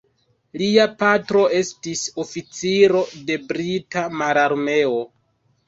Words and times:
Lia 0.61 0.87
patro 1.03 1.43
estis 1.57 2.01
oficiro 2.25 3.05
de 3.29 3.39
la 3.41 3.47
brita 3.55 4.09
mararmeo. 4.25 5.01